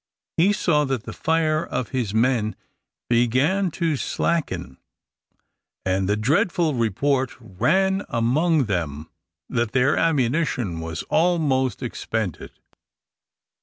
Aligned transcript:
He 0.35 0.51
saw 0.51 0.83
that 0.85 1.03
the 1.03 1.13
fire 1.13 1.63
of 1.63 1.89
his 1.89 2.11
men 2.11 2.55
began 3.07 3.69
to 3.77 3.95
slacken, 3.95 4.79
and 5.85 6.09
the 6.09 6.17
dreadful 6.17 6.73
report 6.73 7.37
ran 7.39 7.97
round 7.99 8.05
among 8.09 8.63
them 8.65 9.11
that 9.47 9.73
their 9.73 9.95
ammunition 9.95 10.79
was 10.79 11.03
almost 11.03 11.83
expended. 11.83 12.49